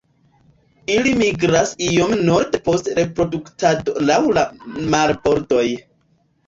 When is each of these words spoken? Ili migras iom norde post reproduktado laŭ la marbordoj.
Ili 0.93 1.11
migras 1.19 1.75
iom 1.89 2.15
norde 2.31 2.63
post 2.71 2.91
reproduktado 3.03 3.97
laŭ 4.09 4.19
la 4.41 4.49
marbordoj. 4.99 5.67